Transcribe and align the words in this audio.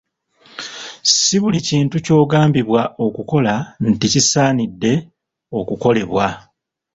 Si 1.17 1.35
buli 1.41 1.59
kintu 1.67 1.95
ky'ogambibwa 2.05 2.81
okukola 3.05 3.53
nti 3.89 4.05
kisaanidde 4.13 4.93
okukolebwa. 5.59 6.27